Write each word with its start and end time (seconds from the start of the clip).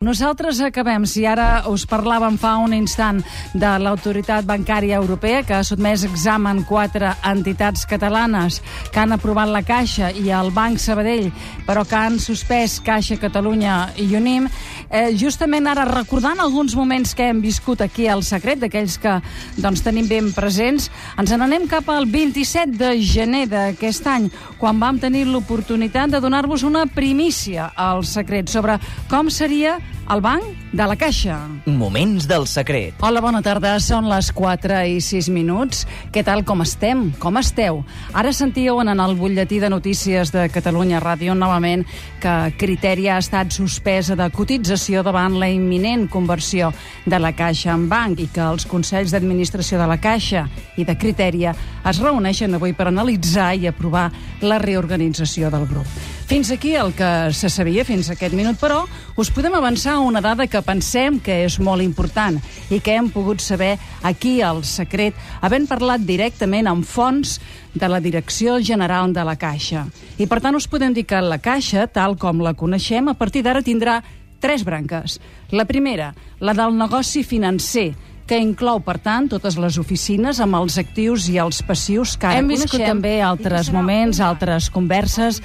Nosaltres 0.00 0.62
acabem, 0.64 1.02
si 1.04 1.26
ara 1.28 1.66
us 1.68 1.82
parlàvem 1.84 2.38
fa 2.40 2.54
un 2.64 2.72
instant 2.72 3.18
de 3.52 3.68
l'autoritat 3.84 4.46
bancària 4.48 4.96
europea 4.96 5.42
que 5.44 5.52
ha 5.52 5.66
sotmès 5.68 6.06
examen 6.08 6.62
quatre 6.64 7.10
entitats 7.28 7.82
catalanes 7.84 8.62
que 8.94 9.02
han 9.02 9.12
aprovat 9.12 9.52
la 9.52 9.60
Caixa 9.60 10.08
i 10.16 10.32
el 10.32 10.48
Banc 10.56 10.80
Sabadell, 10.80 11.28
però 11.66 11.82
que 11.84 11.98
han 11.98 12.16
suspès 12.16 12.78
Caixa 12.80 13.18
Catalunya 13.20 13.90
i 14.00 14.06
Unim, 14.16 14.46
eh, 14.88 15.12
justament 15.20 15.68
ara 15.68 15.84
recordant 15.84 16.40
alguns 16.40 16.78
moments 16.80 17.12
que 17.14 17.28
hem 17.28 17.44
viscut 17.44 17.84
aquí 17.84 18.08
al 18.08 18.24
secret, 18.24 18.64
d'aquells 18.64 18.96
que 18.96 19.18
doncs, 19.60 19.84
tenim 19.84 20.08
ben 20.08 20.32
presents, 20.32 20.88
ens 21.20 21.36
n'anem 21.36 21.68
cap 21.68 21.92
al 21.92 22.08
27 22.08 22.72
de 22.72 22.96
gener 23.04 23.44
d'aquest 23.52 24.08
any, 24.08 24.32
quan 24.56 24.80
vam 24.80 24.96
tenir 24.96 25.26
l'oportunitat 25.28 26.08
de 26.08 26.24
donar-vos 26.24 26.64
una 26.64 26.86
primícia 26.86 27.74
al 27.76 28.00
secret 28.08 28.48
sobre 28.48 28.80
com 29.12 29.28
seria 29.28 29.76
el 30.10 30.20
banc 30.20 30.42
de 30.72 30.86
la 30.86 30.96
Caixa. 30.98 31.36
Moments 31.66 32.26
del 32.30 32.46
secret. 32.50 32.94
Hola, 33.02 33.22
bona 33.22 33.40
tarda. 33.42 33.76
Són 33.82 34.08
les 34.10 34.30
4 34.34 34.80
i 34.90 34.98
6 35.02 35.28
minuts. 35.34 35.84
Què 36.14 36.22
tal, 36.26 36.44
com 36.46 36.62
estem? 36.64 37.08
Com 37.22 37.38
esteu? 37.40 37.82
Ara 38.14 38.32
sentíeu 38.34 38.80
en 38.82 38.90
el 38.92 39.16
butlletí 39.18 39.60
de 39.62 39.70
notícies 39.70 40.32
de 40.34 40.48
Catalunya 40.50 41.02
Ràdio 41.02 41.34
novament 41.38 41.84
que 42.22 42.34
Criteri 42.58 43.08
ha 43.08 43.18
estat 43.22 43.54
suspesa 43.54 44.16
de 44.18 44.30
cotització 44.34 45.04
davant 45.06 45.38
la 45.38 45.50
imminent 45.50 46.08
conversió 46.10 46.72
de 47.06 47.18
la 47.18 47.32
Caixa 47.36 47.74
en 47.74 47.88
banc 47.90 48.20
i 48.20 48.28
que 48.34 48.44
els 48.44 48.66
Consells 48.70 49.14
d'Administració 49.14 49.78
de 49.80 49.90
la 49.90 50.00
Caixa 50.02 50.46
i 50.76 50.86
de 50.86 50.98
Criteria 50.98 51.54
es 51.86 52.02
reuneixen 52.02 52.54
avui 52.54 52.74
per 52.74 52.90
analitzar 52.90 53.52
i 53.54 53.66
aprovar 53.70 54.10
la 54.42 54.58
reorganització 54.58 55.50
del 55.50 55.66
grup. 55.70 56.19
Fins 56.30 56.52
aquí 56.52 56.76
el 56.76 56.92
que 56.94 57.32
se 57.34 57.48
sabia 57.50 57.82
fins 57.82 58.06
a 58.06 58.12
aquest 58.14 58.36
minut, 58.38 58.54
però 58.60 58.84
us 59.18 59.32
podem 59.34 59.56
avançar 59.58 59.96
una 59.98 60.20
dada 60.22 60.44
que 60.46 60.60
pensem 60.62 61.16
que 61.18 61.40
és 61.42 61.56
molt 61.58 61.82
important 61.82 62.36
i 62.70 62.78
que 62.78 62.94
hem 62.94 63.08
pogut 63.10 63.42
saber 63.42 63.72
aquí 64.06 64.36
al 64.38 64.60
secret, 64.62 65.18
havent 65.42 65.66
parlat 65.66 66.04
directament 66.06 66.70
amb 66.70 66.86
fons 66.86 67.40
de 67.74 67.90
la 67.90 67.98
Direcció 67.98 68.60
General 68.62 69.10
de 69.10 69.24
la 69.26 69.34
Caixa. 69.34 69.88
I 70.22 70.28
per 70.30 70.38
tant 70.38 70.54
us 70.54 70.70
podem 70.70 70.94
dir 70.94 71.02
que 71.10 71.18
la 71.18 71.40
Caixa, 71.42 71.88
tal 71.90 72.14
com 72.14 72.46
la 72.46 72.54
coneixem, 72.54 73.10
a 73.10 73.18
partir 73.18 73.42
d'ara 73.42 73.66
tindrà 73.66 73.98
tres 74.38 74.62
branques. 74.62 75.18
La 75.50 75.66
primera, 75.66 76.12
la 76.38 76.54
del 76.54 76.78
negoci 76.78 77.24
financer, 77.26 77.90
que 78.30 78.38
inclou, 78.38 78.78
per 78.86 79.00
tant, 79.02 79.26
totes 79.26 79.56
les 79.58 79.74
oficines 79.80 80.38
amb 80.38 80.54
els 80.60 80.76
actius 80.78 81.26
i 81.32 81.40
els 81.42 81.64
passius 81.66 82.12
que 82.14 82.28
ara 82.28 82.38
Hem 82.38 82.52
viscut 82.52 82.76
coneixem. 82.76 82.92
també 82.94 83.14
altres 83.26 83.72
moments, 83.74 84.20
altres 84.22 84.68
converses. 84.70 85.40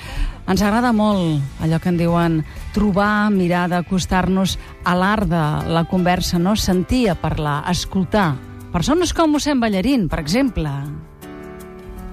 Ens 0.45 0.61
agrada 0.61 0.91
molt 0.93 1.41
allò 1.65 1.79
que 1.81 1.89
en 1.89 1.97
diuen 1.97 2.35
trobar, 2.75 3.31
mirar 3.33 3.63
d'acostar-nos 3.71 4.59
a 4.85 4.93
l'art 4.93 5.25
de 5.31 5.45
la 5.73 5.85
conversa, 5.89 6.37
no? 6.37 6.53
Sentir 6.55 7.09
a 7.09 7.15
parlar, 7.17 7.63
escoltar. 7.71 8.35
Persones 8.71 9.13
com 9.17 9.33
mossèn 9.33 9.59
Ballarín, 9.59 10.05
per 10.07 10.19
exemple. 10.21 10.69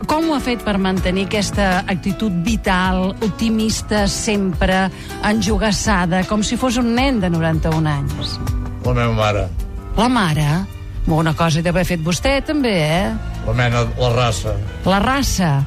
Com 0.09 0.31
ho 0.31 0.35
ha 0.35 0.41
fet 0.41 0.65
per 0.65 0.79
mantenir 0.81 1.27
aquesta 1.27 1.83
actitud 1.85 2.33
vital, 2.47 3.11
optimista, 3.21 4.07
sempre 4.09 4.89
enjugassada, 5.29 6.25
com 6.25 6.43
si 6.43 6.57
fos 6.57 6.81
un 6.81 6.95
nen 6.97 7.21
de 7.21 7.29
91 7.29 7.93
anys? 7.93 8.39
La 8.87 8.97
meva 8.97 9.13
mare, 9.13 9.45
La 9.97 10.09
mare? 10.09 10.47
Una 11.07 11.35
cosa 11.35 11.59
hi 11.59 11.63
d'haver 11.67 11.83
fet 11.85 12.01
vostè, 12.05 12.37
també, 12.47 12.73
eh? 12.79 13.13
la 13.47 13.53
mena, 13.59 13.83
la 13.99 14.11
raça. 14.15 14.53
La 14.87 15.01
raça. 15.03 15.65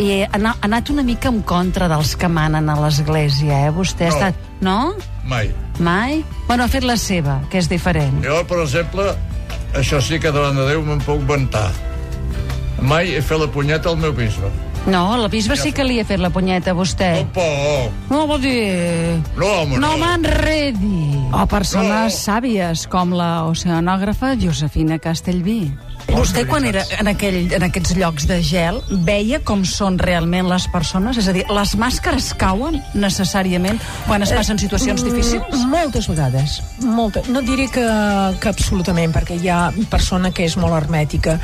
I 0.00 0.22
ha 0.22 0.28
ana- 0.38 0.54
ha 0.56 0.64
anat 0.70 0.88
una 0.90 1.02
mica 1.02 1.28
en 1.28 1.42
contra 1.42 1.88
dels 1.90 2.14
que 2.16 2.28
manen 2.28 2.68
a 2.70 2.76
l'església, 2.80 3.66
eh? 3.66 3.70
Vostè 3.74 4.06
ha 4.06 4.10
No. 4.10 4.14
estat... 4.16 4.34
No? 4.60 4.94
Mai. 5.24 5.50
Mai? 5.78 6.24
Bueno, 6.48 6.64
ha 6.64 6.68
fet 6.68 6.84
la 6.84 6.96
seva, 6.96 7.40
que 7.50 7.58
és 7.58 7.68
diferent. 7.68 8.22
Jo, 8.24 8.40
per 8.46 8.58
exemple, 8.62 9.04
això 9.74 10.00
sí 10.00 10.18
que 10.18 10.32
davant 10.32 10.56
de 10.56 10.66
Déu 10.68 10.82
me'n 10.82 11.00
puc 11.04 11.20
vantar. 11.28 11.70
Mai 12.80 13.14
he 13.14 13.20
fet 13.22 13.38
la 13.38 13.46
punyeta 13.52 13.90
al 13.90 13.96
meu 14.00 14.12
bisbe. 14.12 14.48
No, 14.86 15.16
la 15.18 15.28
bisbe 15.28 15.56
sí 15.60 15.72
que 15.76 15.84
li 15.84 15.98
ha 16.00 16.04
fet 16.08 16.18
la 16.22 16.30
punyeta 16.32 16.72
a 16.72 16.74
vostè. 16.74 17.10
Un 17.20 17.28
poc. 17.34 17.98
No, 18.10 18.24
vol 18.26 18.40
dir... 18.40 19.20
No, 19.36 19.46
home, 19.62 19.76
No 19.78 19.90
no. 19.92 19.98
m'enredi. 20.00 21.20
O 21.36 21.44
persones 21.46 22.14
No. 22.16 22.18
sàvies, 22.18 22.86
com 22.88 23.12
la 23.14 23.44
oceanògrafa 23.46 24.32
Josefina 24.40 24.98
Castellví. 24.98 25.70
Vostè, 26.10 26.44
quan 26.48 26.64
era 26.68 26.82
en, 26.98 27.08
aquell, 27.10 27.52
en 27.56 27.64
aquests 27.66 27.94
llocs 27.98 28.26
de 28.28 28.40
gel, 28.44 28.80
veia 29.06 29.40
com 29.46 29.62
són 29.68 29.98
realment 30.00 30.48
les 30.50 30.66
persones? 30.72 31.18
És 31.20 31.28
a 31.30 31.34
dir, 31.36 31.44
les 31.50 31.74
màscares 31.80 32.30
cauen 32.40 32.80
necessàriament 32.94 33.78
quan 34.06 34.24
es 34.26 34.32
passen 34.34 34.60
situacions 34.60 35.04
difícils? 35.06 35.44
Mm, 35.52 35.70
Moltes 35.70 36.08
vegades. 36.10 36.58
Molta. 36.84 37.22
No 37.30 37.42
diré 37.46 37.68
que, 37.72 37.84
que 38.40 38.50
absolutament, 38.50 39.14
perquè 39.14 39.38
hi 39.40 39.50
ha 39.52 39.60
persona 39.92 40.32
que 40.34 40.46
és 40.48 40.56
molt 40.60 40.76
hermètica, 40.76 41.38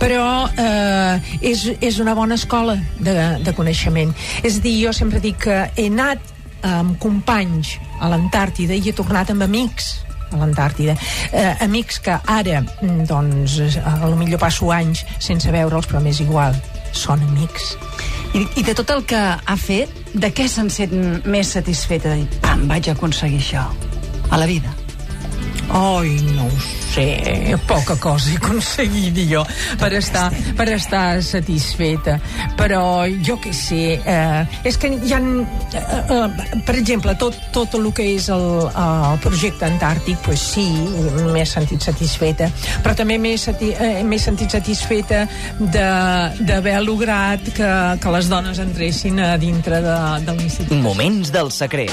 però 0.00 0.48
eh, 0.50 1.38
és, 1.52 1.68
és 1.80 2.00
una 2.02 2.16
bona 2.18 2.38
escola 2.38 2.78
de, 2.98 3.14
de 3.44 3.54
coneixement. 3.56 4.12
És 4.42 4.58
a 4.58 4.64
dir, 4.64 4.74
jo 4.86 4.96
sempre 4.96 5.22
dic 5.24 5.44
que 5.46 5.62
he 5.76 5.88
anat 5.92 6.34
amb 6.66 6.98
companys 6.98 7.76
a 8.02 8.10
l'Antàrtida 8.10 8.74
i 8.74 8.90
he 8.90 8.94
tornat 8.96 9.30
amb 9.30 9.46
amics 9.46 9.94
a 10.32 10.40
l'Antàrtida. 10.40 10.96
Eh, 11.32 11.54
amics 11.64 12.00
que 12.04 12.18
ara, 12.26 12.62
mm, 12.62 13.06
doncs, 13.08 13.58
a 13.84 14.06
lo 14.06 14.16
millor 14.16 14.40
passo 14.40 14.70
anys 14.72 15.04
sense 15.18 15.50
veure'ls, 15.50 15.88
però 15.90 16.02
m'és 16.02 16.20
igual. 16.24 16.56
Són 16.92 17.22
amics. 17.22 17.76
I, 18.34 18.44
I 18.60 18.62
de 18.62 18.74
tot 18.74 18.90
el 18.90 19.04
que 19.08 19.18
ha 19.18 19.56
fet, 19.60 19.92
de 20.14 20.32
què 20.32 20.48
se'n 20.48 20.70
sent 20.72 21.24
més 21.28 21.54
satisfeta? 21.56 22.16
Pam, 22.44 22.68
vaig 22.68 22.90
aconseguir 22.92 23.40
això 23.42 23.64
a 24.30 24.40
la 24.40 24.46
vida. 24.46 24.77
Ai, 25.68 26.14
no 26.34 26.46
ho 26.46 26.60
sé, 26.94 27.56
poca 27.68 27.94
cosa 28.00 28.30
he 28.32 28.36
aconseguit 28.38 29.18
jo 29.28 29.42
per 29.78 29.90
estar, 29.98 30.30
per 30.56 30.64
estar 30.72 31.20
satisfeta. 31.22 32.14
Però 32.56 33.04
jo 33.24 33.36
que 33.40 33.52
sé, 33.52 33.98
eh, 34.00 34.46
és 34.64 34.78
que 34.80 34.88
hi 34.96 35.12
ha, 35.12 35.20
eh, 35.20 35.82
eh, 35.82 36.62
per 36.64 36.76
exemple, 36.80 37.14
tot, 37.20 37.36
tot 37.52 37.76
el 37.78 37.90
que 37.92 38.06
és 38.14 38.30
el, 38.32 38.46
el 38.72 39.20
projecte 39.24 39.68
antàrtic, 39.68 40.16
pues 40.24 40.40
sí, 40.54 40.64
m'he 41.28 41.44
sentit 41.46 41.84
satisfeta, 41.84 42.48
però 42.82 42.96
també 42.98 43.18
m'he 43.20 43.36
sati, 43.38 43.70
eh, 43.76 44.02
m'he 44.02 44.18
sentit 44.18 44.50
satisfeta 44.56 45.26
de- 45.58 46.46
d'haver 46.48 46.80
lograt 46.82 47.44
que, 47.52 47.70
que 48.00 48.16
les 48.16 48.28
dones 48.32 48.58
entressin 48.64 49.20
a 49.20 49.36
dintre 49.36 49.82
de, 49.84 49.98
de 50.24 50.34
l'institut. 50.40 50.80
Moments 50.82 51.30
del 51.34 51.52
secret. 51.52 51.92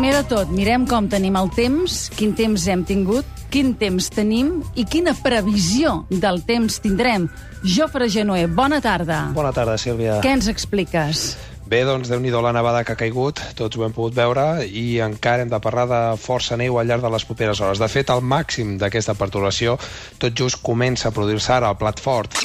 Primer 0.00 0.16
de 0.16 0.28
tot, 0.30 0.48
mirem 0.56 0.86
com 0.88 1.10
tenim 1.12 1.34
el 1.36 1.50
temps, 1.52 1.94
quin 2.16 2.30
temps 2.32 2.62
hem 2.72 2.86
tingut, 2.88 3.26
quin 3.52 3.74
temps 3.76 4.06
tenim 4.08 4.62
i 4.72 4.86
quina 4.88 5.12
previsió 5.12 5.90
del 6.08 6.38
temps 6.48 6.78
tindrem. 6.80 7.26
Jofre 7.60 8.06
Genoer, 8.08 8.46
bona 8.48 8.78
tarda. 8.80 9.18
Bona 9.36 9.50
tarda, 9.52 9.74
Sílvia. 9.76 10.14
Què 10.24 10.30
ens 10.38 10.46
expliques? 10.48 11.34
Bé, 11.68 11.82
doncs, 11.84 12.08
déu 12.08 12.22
nhi 12.24 12.32
la 12.32 12.54
nevada 12.56 12.80
que 12.80 12.94
ha 12.94 12.98
caigut, 13.02 13.42
tots 13.58 13.76
ho 13.76 13.84
hem 13.84 13.92
pogut 13.92 14.16
veure, 14.16 14.64
i 14.64 15.02
encara 15.04 15.44
hem 15.44 15.52
de 15.52 15.60
parlar 15.60 15.84
de 15.90 15.98
força 16.16 16.56
neu 16.56 16.78
al 16.80 16.88
llarg 16.88 17.04
de 17.04 17.10
les 17.12 17.26
properes 17.28 17.60
hores. 17.60 17.82
De 17.84 17.88
fet, 17.92 18.08
el 18.08 18.24
màxim 18.24 18.78
d'aquesta 18.80 19.12
perturbació 19.20 19.74
tot 20.16 20.32
just 20.32 20.62
comença 20.64 21.10
a 21.10 21.12
produir-se 21.12 21.52
ara 21.58 21.68
al 21.68 21.76
plat 21.76 22.00
fort. 22.00 22.40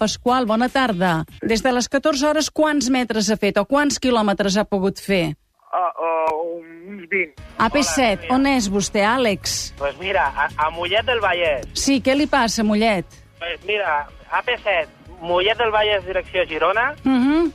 Pasqual, 0.00 0.48
bona 0.48 0.70
tarda. 0.72 1.26
Des 1.44 1.60
de 1.60 1.74
les 1.76 1.90
14 1.92 2.24
hores, 2.30 2.48
quants 2.48 2.88
metres 2.88 3.28
ha 3.28 3.36
fet 3.36 3.60
o 3.60 3.66
quants 3.68 4.00
quilòmetres 4.00 4.56
ha 4.56 4.64
pogut 4.64 4.96
fer? 4.96 5.36
Ah, 5.70 5.92
uh, 6.00 6.58
uns 6.58 7.08
20. 7.10 7.34
AP7, 7.58 8.30
on 8.32 8.46
és 8.46 8.68
vostè, 8.72 9.02
Àlex? 9.04 9.74
Pues 9.76 9.96
mira, 10.00 10.26
a, 10.32 10.48
a 10.56 10.70
Mollet 10.70 11.04
del 11.04 11.20
Vallès. 11.20 11.66
Sí, 11.76 12.00
què 12.00 12.14
li 12.16 12.26
passa, 12.26 12.64
Mollet? 12.64 13.04
Pues 13.38 13.60
mira, 13.68 14.06
AP7, 14.32 14.86
Mollet 15.20 15.58
del 15.58 15.70
Vallès, 15.74 16.04
direcció 16.06 16.46
Girona, 16.48 16.94
Uh 17.04 17.10
-huh. 17.10 17.52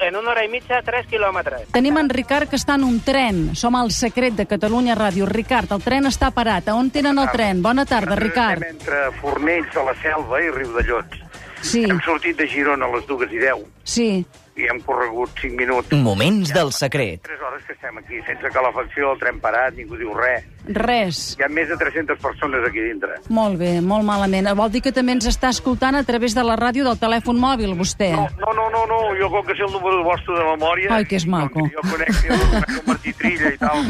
en 0.00 0.16
una 0.16 0.30
hora 0.30 0.44
i 0.44 0.48
mitja, 0.48 0.82
3 0.82 1.06
quilòmetres. 1.06 1.72
Tenim 1.72 1.96
en 1.98 2.08
Ricard 2.08 2.48
que 2.48 2.56
està 2.56 2.74
en 2.74 2.84
un 2.84 3.00
tren. 3.00 3.56
Som 3.56 3.74
al 3.76 3.90
secret 3.90 4.34
de 4.34 4.46
Catalunya 4.46 4.94
Ràdio. 4.94 5.26
Ricard, 5.26 5.72
el 5.72 5.82
tren 5.82 6.04
està 6.04 6.30
parat. 6.30 6.68
A 6.68 6.74
on 6.74 6.90
tenen 6.90 7.18
el 7.18 7.30
tren? 7.30 7.62
Bona 7.62 7.84
tarda, 7.84 8.14
Ricard. 8.14 8.62
Estem 8.62 8.76
entre 8.76 9.10
Fornells, 9.20 9.76
a 9.76 9.82
la 9.84 9.94
Selva 10.02 10.40
i 10.42 10.50
Riudellots. 10.50 11.16
Sí, 11.62 11.84
Hem 11.84 12.00
sortit 12.04 12.36
de 12.36 12.46
Girona 12.46 12.84
a 12.84 12.94
les 12.94 13.06
dues 13.06 13.32
i 13.32 13.38
10 13.38 13.64
sí. 13.84 14.26
I 14.56 14.68
hem 14.70 14.80
corregut 14.86 15.30
5 15.40 15.56
minuts. 15.58 15.92
Moments 15.92 16.52
del 16.54 16.72
secret. 16.72 17.22
3 17.26 17.40
hores 17.48 17.64
que 17.66 17.74
estem 17.74 17.98
aquí, 17.98 18.20
sense 18.26 18.50
calefacció, 18.54 19.12
el 19.12 19.22
tren 19.22 19.40
parat, 19.42 19.74
ningú 19.78 19.98
diu 19.98 20.14
res. 20.14 20.46
Res. 20.64 21.22
Hi 21.38 21.44
ha 21.44 21.50
més 21.52 21.68
de 21.68 21.76
300 21.76 22.20
persones 22.22 22.64
aquí 22.68 22.80
dintre. 22.80 23.18
Molt 23.28 23.58
bé, 23.60 23.80
molt 23.84 24.06
malament. 24.06 24.48
Vol 24.56 24.70
dir 24.72 24.80
que 24.84 24.94
també 24.96 25.16
ens 25.18 25.26
està 25.28 25.50
escoltant 25.52 25.98
a 25.98 26.04
través 26.06 26.36
de 26.36 26.44
la 26.46 26.56
ràdio 26.60 26.86
del 26.86 27.00
telèfon 27.00 27.40
mòbil, 27.40 27.74
vostè? 27.76 28.12
No, 28.14 28.28
no, 28.40 28.54
no, 28.54 28.68
no, 28.72 28.84
no. 28.90 29.00
jo 29.20 29.30
com 29.30 29.44
que 29.46 29.56
sé 29.58 29.66
el 29.66 29.72
número 29.72 30.04
vostre 30.04 30.38
de 30.38 30.44
memòria... 30.52 30.92
Ai, 30.94 31.04
que 31.08 31.18
és 31.20 31.26
maco. 31.26 31.66
Jo 31.74 31.84
conec, 31.90 32.14
jo 32.24 32.38
conec 32.46 32.78
el 32.78 32.86
Martí 32.88 33.12
Trilla 33.18 33.52
i 33.54 33.58
tal. 33.60 33.84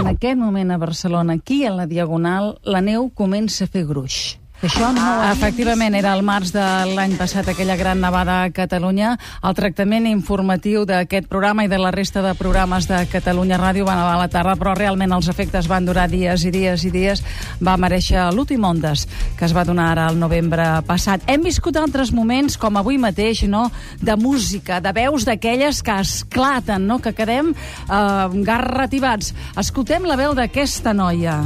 En 0.00 0.10
aquest 0.14 0.38
moment 0.38 0.70
a 0.72 0.78
Barcelona, 0.78 1.38
aquí 1.40 1.64
a 1.66 1.74
la 1.74 1.86
Diagonal, 1.90 2.56
la 2.62 2.80
neu 2.80 3.10
comença 3.14 3.66
a 3.66 3.70
fer 3.70 3.84
gruix. 3.88 4.36
Això 4.64 4.88
no... 4.88 5.04
Efectivament, 5.28 5.92
era 5.98 6.14
el 6.16 6.22
març 6.24 6.48
de 6.54 6.64
l'any 6.96 7.12
passat 7.18 7.50
aquella 7.52 7.74
gran 7.76 8.00
nevada 8.00 8.38
a 8.46 8.52
Catalunya. 8.56 9.10
El 9.44 9.56
tractament 9.58 10.06
informatiu 10.08 10.86
d'aquest 10.88 11.28
programa 11.28 11.66
i 11.66 11.68
de 11.68 11.76
la 11.76 11.90
resta 11.92 12.22
de 12.24 12.32
programes 12.38 12.88
de 12.88 13.02
Catalunya 13.12 13.58
Ràdio 13.60 13.84
va 13.84 13.98
nevar 13.98 14.14
a 14.14 14.22
la 14.22 14.30
tarda, 14.32 14.56
però 14.56 14.72
realment 14.78 15.12
els 15.12 15.28
efectes 15.28 15.68
van 15.68 15.84
durar 15.84 16.08
dies 16.08 16.46
i 16.48 16.54
dies 16.54 16.86
i 16.88 16.94
dies. 16.94 17.22
Va 17.60 17.76
mereixer 17.76 18.24
l'últim 18.32 18.64
Ondes, 18.64 19.04
que 19.36 19.44
es 19.44 19.52
va 19.52 19.66
donar 19.68 19.90
ara 19.92 20.08
al 20.08 20.16
novembre 20.16 20.64
passat. 20.88 21.28
Hem 21.28 21.44
viscut 21.44 21.76
altres 21.76 22.14
moments, 22.16 22.56
com 22.56 22.80
avui 22.80 22.96
mateix, 22.96 23.44
no?, 23.44 23.68
de 24.00 24.16
música, 24.16 24.80
de 24.80 24.96
veus 24.96 25.28
d'aquelles 25.28 25.84
que 25.84 26.00
esclaten, 26.00 26.88
no?, 26.88 27.02
que 27.04 27.12
quedem 27.12 27.52
eh, 27.52 28.42
garrativats. 28.48 29.34
Escoltem 29.60 30.08
la 30.08 30.16
veu 30.16 30.32
d'aquesta 30.32 30.96
noia. 30.96 31.42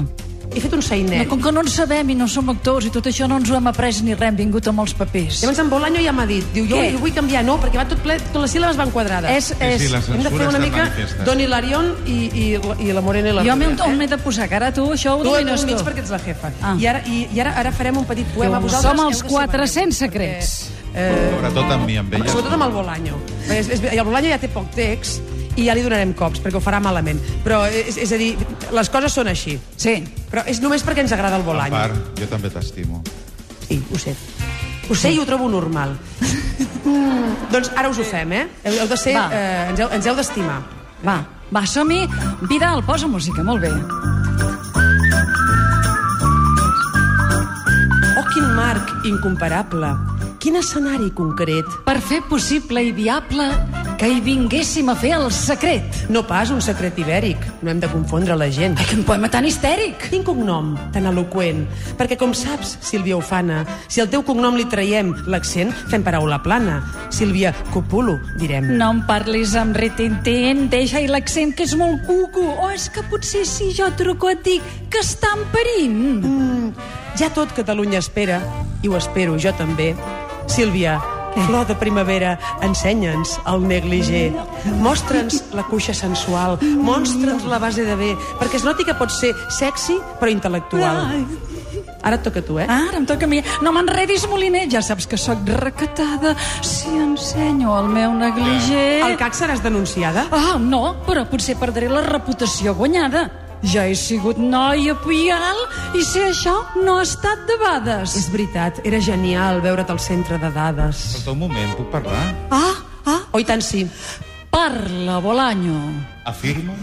He 0.51 0.59
fet 0.59 0.73
un 0.75 0.81
sainet. 0.83 1.21
No, 1.25 1.29
com 1.31 1.43
que 1.45 1.53
no 1.55 1.61
en 1.63 1.69
sabem 1.71 2.09
i 2.11 2.15
no 2.19 2.27
som 2.27 2.49
actors 2.51 2.87
i 2.89 2.91
tot 2.91 3.07
això 3.07 3.29
no 3.31 3.37
ens 3.39 3.51
ho 3.51 3.55
hem 3.55 3.69
après 3.71 4.01
ni 4.03 4.15
res, 4.17 4.29
hem 4.33 4.37
vingut 4.41 4.67
amb 4.67 4.81
els 4.83 4.95
papers. 4.99 5.43
Llavors 5.45 5.61
en 5.63 5.69
Bolaño 5.71 6.01
ja 6.03 6.11
m'ha 6.13 6.25
dit, 6.27 6.45
diu, 6.53 6.65
jo 6.67 6.81
Què? 6.81 6.89
ho 6.97 6.99
vull 7.05 7.13
canviar, 7.15 7.45
no, 7.47 7.55
perquè 7.63 7.79
va 7.79 7.85
tot 7.87 8.01
ple, 8.03 8.17
totes 8.33 8.43
les 8.49 8.55
síl·labes 8.57 8.77
van 8.81 8.91
quadrades. 8.91 9.31
És, 9.31 9.53
és... 9.63 9.85
sí, 9.85 9.89
la 9.93 10.01
Hem 10.03 10.25
de 10.27 10.33
fer 10.35 10.49
una 10.49 10.59
mica. 10.59 10.89
Don 11.25 11.39
Hilarion 11.41 11.93
i, 12.05 12.19
i, 12.35 12.47
i 12.83 12.91
la 12.97 13.01
Morena 13.01 13.31
i 13.31 13.37
la 13.39 13.45
Jo 13.47 13.55
m'he- 13.57 13.69
Rubia, 13.71 13.85
on 13.87 13.97
m'he 14.01 14.09
de 14.11 14.19
posar, 14.19 14.49
que 14.51 14.59
ara 14.59 14.73
tu 14.75 14.89
això 14.91 15.15
ho 15.19 15.23
Tu 15.23 15.31
domines 15.31 15.65
mig 15.71 15.77
tu. 15.79 15.85
perquè 15.87 16.03
ets 16.03 16.11
la 16.11 16.19
jefa. 16.27 16.51
Ah. 16.63 16.75
I, 16.77 16.87
ara, 16.91 17.05
i, 17.07 17.29
I 17.31 17.41
ara 17.47 17.55
ara 17.63 17.71
farem 17.73 18.03
un 18.03 18.05
petit 18.11 18.27
poema. 18.35 18.59
Som 18.59 18.67
Vosaltres 18.67 19.05
els 19.07 19.23
de 19.23 19.23
ser 19.23 19.29
400 19.31 19.75
valents, 19.77 19.97
secrets. 20.03 20.53
perquè, 20.67 20.77
Eh, 20.91 21.31
Sobretot 21.37 21.69
amb 21.71 21.85
mi, 21.87 21.95
amb 21.97 22.15
ella. 22.19 22.27
sobretot 22.27 22.53
amb 22.57 22.65
el 22.65 22.73
Bolaño. 22.75 23.19
És, 23.55 23.69
el 23.93 24.01
Bolaño 24.03 24.27
ja 24.33 24.39
té 24.43 24.49
poc 24.51 24.73
text 24.75 25.21
i 25.57 25.67
ja 25.67 25.75
li 25.75 25.83
donarem 25.83 26.13
cops, 26.15 26.41
perquè 26.43 26.59
ho 26.59 26.63
farà 26.63 26.81
malament. 26.83 27.21
Però, 27.45 27.63
és, 27.67 27.97
és 27.99 28.13
a 28.13 28.19
dir, 28.21 28.35
les 28.77 28.91
coses 28.93 29.13
són 29.13 29.31
així. 29.31 29.57
Sí. 29.77 29.97
Però 30.31 30.45
és 30.47 30.61
només 30.63 30.85
perquè 30.87 31.03
ens 31.05 31.13
agrada 31.17 31.37
el 31.41 31.43
A 31.43 31.49
Bolaño. 31.49 31.75
part, 31.75 32.19
jo 32.19 32.29
també 32.31 32.51
t'estimo. 32.51 33.03
Sí, 33.67 33.81
ho 33.91 33.99
sé. 33.99 34.15
Ho 34.91 34.95
sé 34.95 35.13
i 35.15 35.19
ho 35.19 35.27
trobo 35.27 35.49
normal. 35.49 35.97
mm, 36.85 37.51
doncs 37.55 37.71
ara 37.77 37.91
us 37.91 37.99
ho 37.99 38.05
fem, 38.05 38.33
eh? 38.33 38.47
Heu, 38.65 38.79
heu 38.83 38.89
de 38.91 38.97
ser... 38.97 39.15
Va. 39.15 39.29
Eh, 39.33 39.69
ens, 39.71 39.81
heu, 39.81 39.91
ens 39.99 40.07
heu 40.07 40.17
d'estimar. 40.19 40.61
Va, 41.05 41.19
va, 41.51 41.67
som-hi. 41.67 42.05
Vidal, 42.51 42.85
posa 42.87 43.09
música, 43.09 43.43
molt 43.47 43.63
bé. 43.63 43.71
Oh, 48.19 48.25
quin 48.33 48.49
marc 48.57 48.91
incomparable. 49.09 49.95
Quin 50.41 50.57
escenari 50.57 51.11
concret. 51.15 51.67
Per 51.85 51.99
fer 52.01 52.23
possible 52.29 52.83
i 52.83 52.93
viable 52.97 53.51
que 54.01 54.09
hi 54.09 54.21
vinguéssim 54.25 54.89
a 54.89 54.95
fer 54.97 55.11
el 55.13 55.27
secret. 55.29 55.85
No 56.09 56.23
pas 56.25 56.49
un 56.55 56.63
secret 56.65 56.97
ibèric. 57.03 57.43
No 57.61 57.69
hem 57.69 57.83
de 57.83 57.89
confondre 57.93 58.33
la 58.39 58.47
gent. 58.49 58.79
Ai, 58.81 58.87
quin 58.89 59.03
poema 59.05 59.29
tan 59.29 59.45
histèric! 59.45 60.07
Quin 60.09 60.25
cognom 60.25 60.71
tan 60.95 61.11
eloqüent. 61.11 61.67
Perquè, 61.99 62.17
com 62.17 62.33
saps, 62.33 62.79
Sílvia 62.81 63.19
Ufana, 63.21 63.61
si 63.93 64.01
al 64.01 64.09
teu 64.09 64.25
cognom 64.25 64.57
li 64.57 64.65
traiem 64.73 65.13
l'accent, 65.29 65.75
fem 65.93 66.07
paraula 66.07 66.41
plana. 66.41 66.79
Sílvia 67.13 67.53
Copulo, 67.75 68.17
direm. 68.41 68.73
No 68.81 68.89
em 68.97 69.05
parlis 69.05 69.53
amb 69.61 69.77
retintín, 69.77 70.71
deixa-hi 70.73 71.13
l'accent 71.13 71.53
que 71.53 71.69
és 71.69 71.77
molt 71.77 72.09
cuco. 72.09 72.49
O 72.57 72.73
és 72.73 72.89
que 72.89 73.05
potser 73.13 73.45
si 73.45 73.69
jo 73.77 73.93
truco 74.01 74.33
et 74.33 74.41
dic 74.49 74.75
que 74.89 75.05
estan 75.05 75.45
parint. 75.53 76.03
Mm, 76.25 76.91
ja 77.21 77.29
tot 77.37 77.53
Catalunya 77.53 78.01
espera, 78.01 78.41
i 78.81 78.89
ho 78.89 78.97
espero 78.97 79.37
jo 79.37 79.53
també. 79.61 79.93
Sílvia, 80.49 80.97
flor 81.47 81.67
de 81.69 81.77
primavera, 81.79 82.39
ensenya'ns 82.63 83.39
el 83.51 83.67
negligé. 83.67 84.31
Mostra'ns 84.83 85.43
la 85.57 85.65
cuixa 85.69 85.95
sensual, 85.95 86.59
mostra'ns 86.61 87.47
la 87.51 87.61
base 87.63 87.85
de 87.87 87.97
bé, 87.97 88.15
perquè 88.41 88.61
es 88.61 88.67
noti 88.67 88.87
que 88.87 88.97
pots 88.99 89.21
ser 89.23 89.35
sexy 89.59 89.99
però 90.21 90.33
intel·lectual. 90.33 91.25
Ara 92.03 92.17
et 92.17 92.25
toca 92.25 92.41
tu, 92.43 92.57
eh? 92.59 92.65
Ara 92.65 92.97
em 92.97 93.05
toca 93.07 93.27
a 93.27 93.29
mi. 93.29 93.43
No 93.61 93.75
m'enredis, 93.77 94.25
Moliner, 94.31 94.65
ja 94.73 94.81
saps 94.83 95.07
que 95.07 95.19
sóc 95.21 95.45
recatada. 95.61 96.33
Si 96.65 96.89
ensenyo 96.97 97.77
el 97.77 97.91
meu 97.93 98.15
negligé... 98.17 99.03
Al 99.05 99.19
CAC 99.21 99.37
seràs 99.37 99.61
denunciada? 99.63 100.27
Ah, 100.33 100.57
no, 100.59 100.97
però 101.07 101.27
potser 101.29 101.59
perdré 101.61 101.93
la 101.93 102.03
reputació 102.07 102.75
guanyada. 102.75 103.29
Ja 103.63 103.85
he 103.85 103.95
sigut 103.95 104.39
noia 104.41 104.95
pial 105.05 105.59
i 105.95 106.01
si 106.05 106.23
això 106.25 106.55
no 106.81 106.97
ha 106.99 107.03
estat 107.05 107.43
de 107.49 107.57
bades. 107.61 108.15
És 108.17 108.31
veritat, 108.33 108.81
era 108.89 109.01
genial 109.05 109.61
veure't 109.61 109.91
al 109.93 110.01
centre 110.01 110.39
de 110.41 110.49
dades. 110.55 110.97
Escolta, 111.11 111.35
un 111.37 111.43
moment, 111.45 111.75
puc 111.77 111.91
parlar? 111.93 112.25
Ah, 112.51 112.75
ah, 113.05 113.19
Oh, 113.33 113.39
i 113.39 113.45
tant 113.45 113.61
sí. 113.63 113.85
parla, 114.51 115.21
Bolaño. 115.21 115.77
Afirmo 116.27 116.75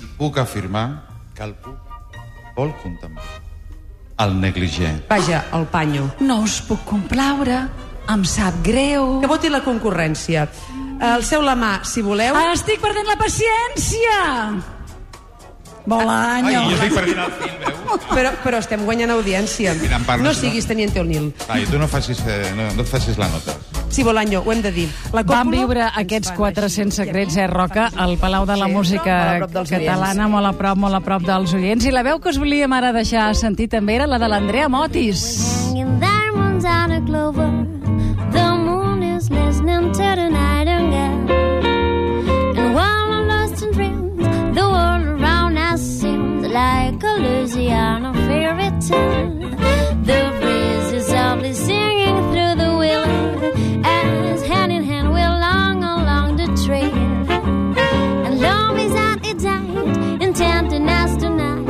i 0.00 0.06
puc 0.16 0.38
afirmar 0.38 1.02
que 1.34 1.42
el 1.44 1.54
puc 1.54 1.76
vol 2.56 2.72
contemplar. 2.82 3.26
El 4.20 4.38
negligé. 4.40 5.02
Vaja, 5.08 5.44
el 5.52 5.66
panyo. 5.66 6.06
No 6.20 6.40
us 6.44 6.60
puc 6.62 6.82
complaure, 6.84 7.66
em 8.08 8.24
sap 8.24 8.54
greu. 8.62 9.18
Que 9.20 9.26
voti 9.28 9.48
la 9.48 9.62
concurrència. 9.64 10.46
Alceu 11.00 11.40
la 11.42 11.54
mà, 11.56 11.80
si 11.84 12.02
voleu. 12.04 12.36
Ah, 12.36 12.52
estic 12.52 12.80
perdent 12.80 13.08
la 13.08 13.16
paciència! 13.16 14.79
Bolaño. 15.90 16.46
Ai, 16.46 16.70
jo 16.70 16.76
estic 16.78 16.94
perdent 16.94 17.20
el 17.26 17.32
fil, 17.40 17.52
veus? 17.66 17.76
Però, 18.14 18.30
però 18.44 18.58
estem 18.62 18.84
guanyant 18.86 19.10
audiència. 19.16 19.74
Mira, 19.80 19.98
parles, 20.06 20.22
no 20.24 20.30
no? 20.30 20.38
siguis 20.38 20.66
Teniente 20.70 21.00
O'Neill. 21.02 21.32
Ai, 21.50 21.64
tu 21.66 21.78
no 21.78 21.88
facis, 21.90 22.22
eh, 22.26 22.52
no, 22.56 22.68
no 22.76 22.82
et 22.86 22.88
facis 22.88 23.18
la 23.18 23.28
nota. 23.28 23.56
Sí, 23.90 24.04
Bolaño, 24.06 24.44
ho 24.46 24.52
hem 24.54 24.62
de 24.62 24.70
dir. 24.70 24.88
La 25.12 25.24
Vam 25.26 25.48
còpula 25.50 25.56
viure 25.56 25.82
ens 25.88 25.98
aquests 26.04 26.28
fan 26.30 26.36
400 26.38 26.98
així. 27.00 27.08
secrets, 27.10 27.36
eh, 27.36 27.48
Roca, 27.50 27.88
al 27.96 28.16
Palau 28.22 28.46
de 28.46 28.56
la 28.56 28.66
Sí, 28.70 28.72
Música 28.72 29.16
catalana, 29.68 30.28
molt 30.30 30.46
a 30.46 30.52
prop, 30.54 30.78
molt 30.78 30.94
a 30.94 31.00
prop 31.00 31.22
dels 31.26 31.52
oients. 31.58 31.84
I 31.84 31.90
la 31.90 32.04
veu 32.06 32.20
que 32.20 32.30
us 32.30 32.38
volíem 32.38 32.72
ara 32.72 32.92
deixar 32.94 33.34
sentir 33.34 33.68
també 33.68 33.96
era 33.98 34.06
la 34.06 34.18
de 34.22 34.28
l'Andrea 34.30 34.68
Motis. 34.68 35.24
Hanging 35.70 35.98
diamonds 35.98 36.64
on 36.64 36.92
a 36.92 37.00
clover. 37.04 37.50
The 38.32 38.46
moon 38.54 39.02
is 39.02 39.28
listening 39.28 39.90
to 39.92 39.98
the. 40.14 40.39
Like 46.50 47.00
a 47.02 47.14
Louisiana 47.18 48.12
fairy 48.26 48.70
tale. 48.80 49.38
The 50.02 50.20
breeze 50.40 50.92
is 50.92 51.06
softly 51.06 51.52
singing 51.52 52.16
through 52.32 52.54
the 52.62 52.76
willow 52.76 53.52
as 53.84 54.42
hand 54.42 54.72
in 54.72 54.82
hand 54.82 55.12
we're 55.12 55.36
long 55.48 55.84
along 55.84 56.36
the 56.36 56.48
trail. 56.64 56.92
And 58.26 58.40
love 58.40 58.76
is 58.78 58.92
at 58.94 59.24
its 59.24 59.44
height, 59.44 60.22
in 60.22 60.34
tenderness 60.34 61.16
tonight, 61.16 61.66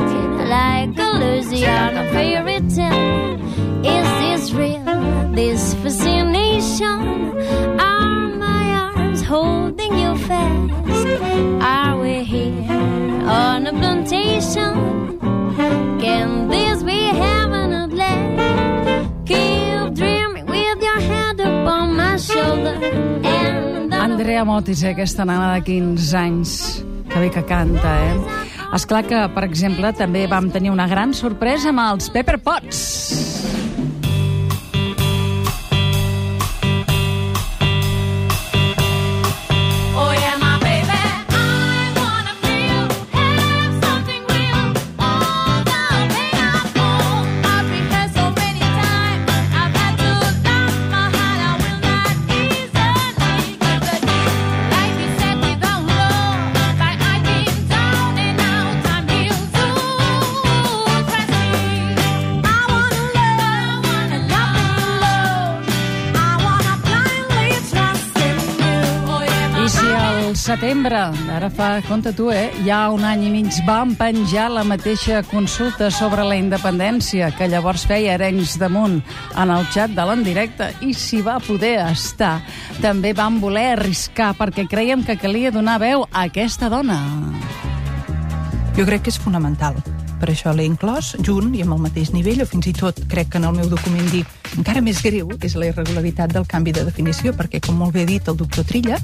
like 0.49 0.97
a 0.97 1.09
Louisiana 1.19 2.09
fairy 2.11 2.59
tale. 2.75 3.39
Is 3.85 4.07
this 4.21 4.51
real? 4.51 5.31
This 5.33 5.75
fascination? 5.75 7.37
Are 7.79 8.29
my 8.29 8.91
arms 8.95 9.21
holding 9.21 9.93
you 9.99 10.17
fast? 10.17 11.05
Are 11.61 11.99
we 11.99 12.23
here 12.23 13.10
on 13.23 13.67
a 13.67 13.71
plantation? 13.71 15.19
Can 15.99 16.49
this 16.49 16.83
be 16.83 16.99
heaven 17.13 17.73
at 17.73 17.91
last? 17.93 19.09
Keep 19.25 19.93
dreaming 19.93 20.45
with 20.45 20.81
your 20.81 20.99
head 20.99 21.39
upon 21.39 21.95
my 21.95 22.17
shoulder. 22.17 22.75
And 23.23 23.93
Andrea 23.93 24.43
Motis, 24.43 24.83
eh, 24.83 24.91
aquesta 24.91 25.25
nana 25.25 25.53
de 25.55 25.61
15 25.63 26.13
anys, 26.17 26.85
que 27.09 27.19
bé 27.19 27.29
que 27.29 27.43
canta, 27.45 27.97
eh? 28.05 28.17
És 28.73 28.85
clar 28.87 29.03
que, 29.03 29.19
per 29.35 29.43
exemple, 29.43 29.91
també 29.93 30.27
vam 30.27 30.49
tenir 30.49 30.71
una 30.71 30.87
gran 30.87 31.13
sorpresa 31.13 31.69
amb 31.69 31.83
els 31.83 32.09
Pepper 32.09 32.39
Potts. 32.39 33.30
Setembre, 70.61 70.99
ara 71.33 71.49
fa, 71.49 71.81
compte 71.87 72.11
tu, 72.13 72.29
eh, 72.29 72.51
ja 72.67 72.91
un 72.93 73.01
any 73.01 73.23
i 73.25 73.29
mig, 73.33 73.55
vam 73.65 73.95
penjar 73.97 74.43
la 74.53 74.61
mateixa 74.63 75.23
consulta 75.25 75.87
sobre 75.89 76.21
la 76.21 76.35
independència 76.37 77.31
que 77.33 77.47
llavors 77.49 77.87
feia 77.89 78.13
Arenys 78.13 78.59
damunt 78.61 78.99
en 79.41 79.49
el 79.49 79.65
xat 79.73 79.95
de 79.97 80.05
l'endirecte 80.05 80.67
i 80.85 80.93
si 80.93 81.23
va 81.25 81.39
poder 81.41 81.79
estar, 81.87 82.43
també 82.77 83.15
vam 83.17 83.39
voler 83.41 83.71
arriscar 83.71 84.35
perquè 84.37 84.67
creiem 84.69 85.01
que 85.01 85.17
calia 85.17 85.49
donar 85.49 85.79
veu 85.81 86.05
a 86.11 86.27
aquesta 86.29 86.69
dona. 86.69 86.99
Jo 88.77 88.85
crec 88.85 89.07
que 89.07 89.09
és 89.09 89.17
fonamental. 89.17 89.81
per 90.21 90.29
això 90.29 90.51
l'he 90.53 90.67
inclòs, 90.69 91.15
junt 91.25 91.55
i 91.57 91.63
amb 91.63 91.73
el 91.73 91.79
mateix 91.81 92.11
nivell, 92.13 92.43
o 92.43 92.45
fins 92.45 92.67
i 92.67 92.73
tot 92.77 92.99
crec 93.09 93.31
que 93.33 93.39
en 93.39 93.47
el 93.49 93.55
meu 93.57 93.65
document 93.65 94.05
dic 94.11 94.27
encara 94.55 94.81
més 94.85 95.01
greu 95.01 95.31
és 95.41 95.55
la 95.57 95.71
irregularitat 95.71 96.29
del 96.29 96.45
canvi 96.45 96.71
de 96.71 96.83
definició, 96.85 97.33
perquè, 97.33 97.57
com 97.65 97.79
molt 97.81 97.95
bé 97.95 98.03
ha 98.03 98.05
dit 98.05 98.29
el 98.29 98.37
doctor 98.37 98.63
Trilla, 98.63 98.99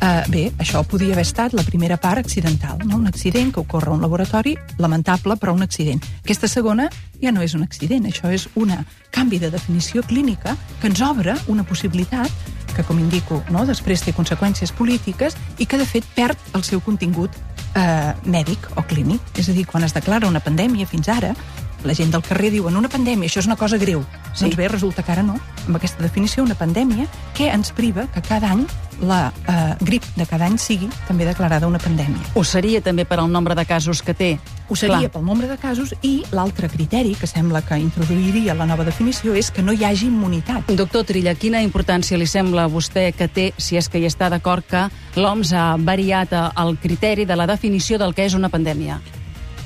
eh, 0.00 0.22
bé, 0.28 0.44
això 0.58 0.82
podia 0.84 1.14
haver 1.14 1.26
estat 1.26 1.54
la 1.56 1.64
primera 1.64 1.96
part 2.00 2.18
accidental, 2.18 2.78
no? 2.84 2.96
un 2.96 3.06
accident 3.06 3.52
que 3.52 3.60
ocorre 3.60 3.90
a 3.90 3.94
un 3.94 4.00
laboratori, 4.00 4.56
lamentable, 4.78 5.36
però 5.36 5.54
un 5.54 5.62
accident. 5.62 6.02
Aquesta 6.24 6.48
segona 6.48 6.88
ja 7.20 7.32
no 7.32 7.44
és 7.44 7.54
un 7.54 7.62
accident, 7.62 8.06
això 8.08 8.32
és 8.32 8.48
un 8.56 8.72
canvi 9.10 9.38
de 9.38 9.50
definició 9.50 10.02
clínica 10.02 10.56
que 10.80 10.88
ens 10.88 11.02
obre 11.04 11.36
una 11.48 11.64
possibilitat 11.64 12.30
que, 12.74 12.84
com 12.86 12.98
indico, 12.98 13.42
no, 13.50 13.64
després 13.66 14.02
té 14.04 14.14
conseqüències 14.16 14.72
polítiques 14.72 15.36
i 15.58 15.66
que, 15.66 15.78
de 15.78 15.86
fet, 15.86 16.06
perd 16.14 16.38
el 16.54 16.64
seu 16.64 16.80
contingut 16.80 17.34
eh, 17.74 18.12
mèdic 18.24 18.70
o 18.76 18.84
clínic. 18.86 19.20
És 19.36 19.50
a 19.50 19.56
dir, 19.56 19.66
quan 19.66 19.84
es 19.84 19.94
declara 19.96 20.30
una 20.30 20.42
pandèmia 20.44 20.88
fins 20.88 21.10
ara, 21.10 21.34
la 21.84 21.94
gent 21.94 22.12
del 22.12 22.22
carrer 22.26 22.50
diuen 22.52 22.76
una 22.76 22.90
pandèmia, 22.92 23.28
això 23.30 23.40
és 23.40 23.48
una 23.48 23.56
cosa 23.56 23.78
greu. 23.80 24.04
Sí. 24.34 24.44
Doncs 24.44 24.56
bé, 24.56 24.68
resulta 24.68 25.02
que 25.02 25.12
ara 25.12 25.24
no. 25.26 25.38
Amb 25.66 25.76
aquesta 25.76 26.02
definició, 26.02 26.44
una 26.44 26.58
pandèmia 26.58 27.08
que 27.36 27.50
ens 27.50 27.72
priva 27.76 28.06
que 28.14 28.22
cada 28.22 28.52
any 28.52 28.66
la 29.00 29.32
eh, 29.48 29.74
grip 29.80 30.04
de 30.16 30.26
cada 30.28 30.46
any 30.46 30.58
sigui 30.60 30.90
també 31.08 31.24
declarada 31.24 31.68
una 31.68 31.80
pandèmia. 31.80 32.32
Ho 32.36 32.44
seria 32.44 32.82
també 32.84 33.06
per 33.08 33.20
al 33.20 33.30
nombre 33.32 33.54
de 33.56 33.64
casos 33.66 34.02
que 34.02 34.14
té. 34.14 34.30
Ho 34.68 34.76
seria 34.76 35.08
Clar. 35.08 35.12
pel 35.14 35.24
nombre 35.26 35.48
de 35.48 35.56
casos 35.58 35.94
i 36.02 36.20
l'altre 36.36 36.68
criteri 36.68 37.14
que 37.18 37.26
sembla 37.26 37.62
que 37.66 37.78
introduiria 37.80 38.54
la 38.54 38.68
nova 38.68 38.84
definició 38.84 39.34
és 39.34 39.50
que 39.50 39.62
no 39.62 39.72
hi 39.72 39.84
hagi 39.84 40.06
immunitat. 40.06 40.70
Doctor 40.76 41.06
Trilla, 41.08 41.34
quina 41.34 41.62
importància 41.64 42.18
li 42.18 42.28
sembla 42.28 42.68
a 42.68 42.70
vostè 42.70 43.10
que 43.16 43.28
té, 43.28 43.50
si 43.56 43.80
és 43.80 43.88
que 43.88 43.98
hi 43.98 44.06
està 44.06 44.30
d'acord, 44.30 44.66
que 44.66 44.86
l'OMS 45.16 45.54
ha 45.54 45.70
variat 45.78 46.36
eh, 46.36 46.44
el 46.62 46.76
criteri 46.78 47.24
de 47.24 47.36
la 47.36 47.48
definició 47.50 47.98
del 47.98 48.14
que 48.14 48.28
és 48.28 48.36
una 48.36 48.52
pandèmia? 48.52 49.00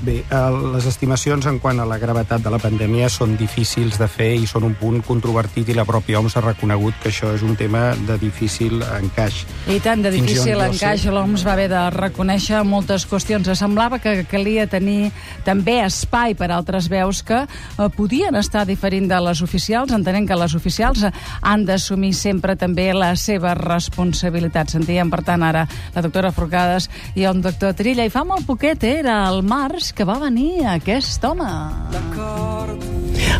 Bé, 0.01 0.23
eh, 0.29 0.37
les 0.73 0.85
estimacions 0.89 1.45
en 1.47 1.59
quant 1.59 1.79
a 1.79 1.85
la 1.87 1.97
gravetat 2.01 2.43
de 2.43 2.51
la 2.51 2.59
pandèmia 2.59 3.07
són 3.09 3.35
difícils 3.39 3.97
de 3.99 4.07
fer 4.11 4.33
i 4.35 4.47
són 4.49 4.65
un 4.67 4.75
punt 4.75 5.01
controvertit 5.05 5.69
i 5.69 5.75
la 5.77 5.85
pròpia 5.87 6.19
OMS 6.19 6.35
ha 6.35 6.43
reconegut 6.43 6.97
que 7.01 7.09
això 7.13 7.31
és 7.35 7.43
un 7.45 7.55
tema 7.55 7.93
de 8.07 8.17
difícil 8.19 8.83
encaix. 8.97 9.43
I 9.71 9.79
tant 9.83 10.03
de 10.03 10.11
difícil 10.11 10.59
encaix, 10.61 11.05
l'OMS 11.07 11.45
va 11.47 11.53
haver 11.53 11.69
de 11.71 11.83
reconèixer 11.95 12.63
moltes 12.67 13.05
qüestions. 13.07 13.47
Semblava 13.55 13.99
que 14.03 14.25
calia 14.29 14.67
tenir 14.67 15.11
també 15.45 15.79
espai 15.85 16.35
per 16.35 16.51
altres 16.51 16.89
veus 16.91 17.23
que 17.23 17.43
eh, 17.45 17.89
podien 17.95 18.35
estar 18.35 18.65
diferint 18.67 19.07
de 19.09 19.21
les 19.23 19.41
oficials, 19.45 19.93
entenent 19.95 20.27
que 20.27 20.39
les 20.39 20.55
oficials 20.57 21.05
han 21.41 21.65
d'assumir 21.65 22.13
sempre 22.17 22.57
també 22.59 22.91
la 22.93 23.13
seva 23.15 23.53
responsabilitat. 23.55 24.75
Sentíem, 24.75 25.09
per 25.13 25.23
tant, 25.23 25.43
ara 25.45 25.65
la 25.95 26.03
doctora 26.03 26.33
Forcades 26.35 26.89
i 27.15 27.23
el 27.23 27.41
doctor 27.41 27.75
Trilla. 27.77 28.05
I 28.05 28.13
fa 28.13 28.25
molt 28.27 28.45
poquet, 28.47 28.83
eh, 28.83 28.99
era 29.05 29.21
el 29.29 29.43
març, 29.45 29.84
que 29.93 30.05
va 30.07 30.17
venir 30.21 30.65
aquest 30.71 31.23
home. 31.27 31.49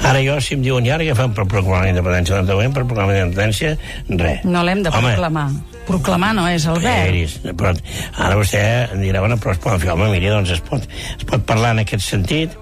Ara 0.05 0.19
jo, 0.21 0.35
si 0.43 0.53
em 0.57 0.65
diuen, 0.65 0.85
i 0.85 0.91
ara 0.93 1.05
què 1.07 1.15
fan 1.17 1.33
per 1.33 1.45
proclamar 1.49 1.85
la 1.85 1.93
independència? 1.93 2.41
Doncs 2.41 2.51
ho 2.53 2.73
per 2.75 2.83
proclamar 2.83 3.15
la 3.15 3.23
independència, 3.23 3.71
res. 4.09 4.43
No 4.45 4.61
l'hem 4.65 4.83
de 4.85 4.91
Home, 4.93 5.13
proclamar. 5.13 5.45
Proclamar 5.85 6.33
no 6.37 6.45
és 6.49 6.65
el. 6.69 6.81
Peris, 6.83 7.37
però 7.57 7.71
ara 7.71 8.37
vostè 8.37 8.61
dirà, 8.99 9.23
bueno, 9.23 9.39
però 9.41 9.55
es 9.55 9.61
poden 9.63 9.81
fer, 9.81 9.93
home, 9.93 10.09
miri, 10.13 10.29
doncs 10.33 10.53
es 10.57 10.61
pot, 10.65 10.85
es 11.15 11.25
pot 11.29 11.45
parlar 11.47 11.73
en 11.77 11.83
aquest 11.85 12.05
sentit 12.05 12.53